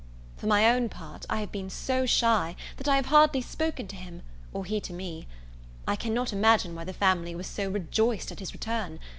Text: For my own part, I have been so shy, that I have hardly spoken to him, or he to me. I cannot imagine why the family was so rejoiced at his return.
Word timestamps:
For 0.35 0.47
my 0.47 0.67
own 0.67 0.89
part, 0.89 1.27
I 1.29 1.41
have 1.41 1.51
been 1.51 1.69
so 1.69 2.07
shy, 2.07 2.55
that 2.77 2.87
I 2.87 2.95
have 2.95 3.05
hardly 3.05 3.39
spoken 3.39 3.87
to 3.89 3.95
him, 3.95 4.23
or 4.51 4.65
he 4.65 4.81
to 4.81 4.93
me. 4.93 5.27
I 5.87 5.95
cannot 5.95 6.33
imagine 6.33 6.73
why 6.73 6.85
the 6.85 6.91
family 6.91 7.35
was 7.35 7.45
so 7.45 7.69
rejoiced 7.69 8.31
at 8.31 8.39
his 8.39 8.51
return. 8.51 8.99